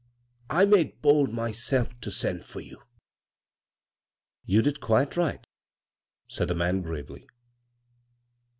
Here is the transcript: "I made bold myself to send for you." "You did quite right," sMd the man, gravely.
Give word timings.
"I 0.49 0.65
made 0.65 1.03
bold 1.03 1.31
myself 1.31 1.89
to 2.01 2.09
send 2.09 2.43
for 2.43 2.59
you." 2.59 2.81
"You 4.47 4.63
did 4.63 4.79
quite 4.81 5.15
right," 5.15 5.45
sMd 6.27 6.47
the 6.47 6.55
man, 6.55 6.81
gravely. 6.81 7.27